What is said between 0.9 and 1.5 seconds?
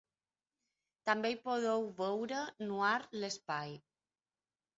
També hi